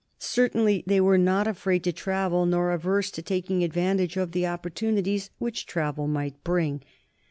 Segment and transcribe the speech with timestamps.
[0.17, 5.29] Certainly they were not afraid to travel nor averse to taking advantage of the opportunities
[5.37, 6.81] which travel might bring.